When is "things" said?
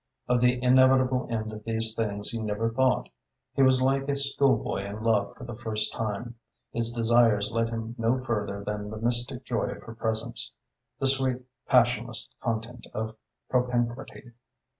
1.93-2.29